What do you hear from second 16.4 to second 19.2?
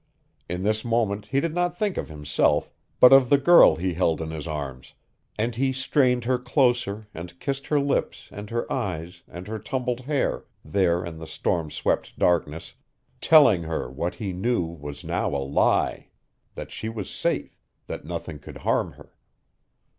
that she was safe, that nothing could harm her.